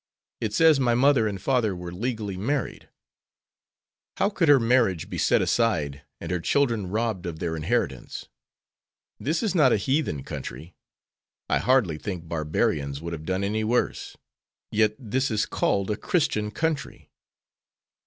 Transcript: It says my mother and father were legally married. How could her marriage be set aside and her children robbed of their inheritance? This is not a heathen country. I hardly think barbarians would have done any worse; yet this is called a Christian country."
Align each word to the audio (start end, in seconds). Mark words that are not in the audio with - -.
It 0.39 0.51
says 0.51 0.79
my 0.79 0.95
mother 0.95 1.27
and 1.27 1.39
father 1.39 1.75
were 1.75 1.91
legally 1.91 2.35
married. 2.35 2.89
How 4.17 4.31
could 4.31 4.49
her 4.49 4.59
marriage 4.59 5.11
be 5.11 5.19
set 5.19 5.43
aside 5.43 6.01
and 6.19 6.31
her 6.31 6.39
children 6.39 6.87
robbed 6.87 7.27
of 7.27 7.37
their 7.37 7.55
inheritance? 7.55 8.25
This 9.19 9.43
is 9.43 9.53
not 9.53 9.71
a 9.73 9.77
heathen 9.77 10.23
country. 10.23 10.73
I 11.47 11.59
hardly 11.59 11.99
think 11.99 12.27
barbarians 12.27 12.99
would 12.99 13.13
have 13.13 13.25
done 13.25 13.43
any 13.43 13.63
worse; 13.63 14.17
yet 14.71 14.95
this 14.97 15.29
is 15.29 15.45
called 15.45 15.91
a 15.91 15.95
Christian 15.97 16.49
country." 16.49 17.11